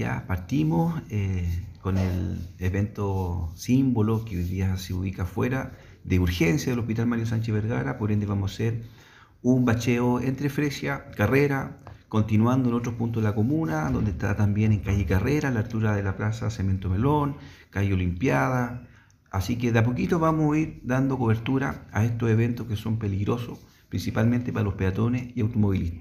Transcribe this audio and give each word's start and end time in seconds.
ya 0.00 0.24
partimos 0.26 1.02
eh, 1.10 1.46
con 1.82 1.98
el 1.98 2.38
evento 2.58 3.52
símbolo 3.54 4.24
que 4.24 4.38
hoy 4.38 4.44
día 4.44 4.78
se 4.78 4.94
ubica 4.94 5.26
fuera 5.26 5.72
de 6.04 6.18
urgencia 6.18 6.72
del 6.72 6.78
Hospital 6.78 7.06
Mario 7.06 7.26
Sánchez 7.26 7.52
Vergara, 7.54 7.98
por 7.98 8.10
ende 8.10 8.24
vamos 8.24 8.50
a 8.50 8.54
hacer 8.54 8.82
un 9.42 9.66
bacheo 9.66 10.18
entre 10.20 10.48
Fresia, 10.48 11.10
Carrera, 11.10 11.80
continuando 12.08 12.70
en 12.70 12.76
otros 12.76 12.94
puntos 12.94 13.22
de 13.22 13.28
la 13.28 13.34
comuna, 13.34 13.90
donde 13.90 14.12
está 14.12 14.34
también 14.36 14.72
en 14.72 14.80
calle 14.80 15.04
Carrera, 15.04 15.50
a 15.50 15.52
la 15.52 15.60
altura 15.60 15.94
de 15.94 16.02
la 16.02 16.16
plaza 16.16 16.48
Cemento 16.48 16.88
Melón, 16.88 17.36
calle 17.68 17.92
Olimpiada. 17.92 18.88
Así 19.30 19.56
que 19.56 19.70
de 19.70 19.80
a 19.80 19.84
poquito 19.84 20.18
vamos 20.18 20.56
a 20.56 20.58
ir 20.60 20.80
dando 20.82 21.18
cobertura 21.18 21.86
a 21.92 22.06
estos 22.06 22.30
eventos 22.30 22.66
que 22.66 22.76
son 22.76 22.98
peligrosos, 22.98 23.58
principalmente 23.90 24.50
para 24.50 24.64
los 24.64 24.74
peatones 24.74 25.36
y 25.36 25.42
automovilistas. 25.42 25.98